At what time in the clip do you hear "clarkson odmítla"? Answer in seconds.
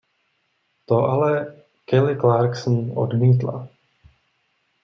2.17-3.67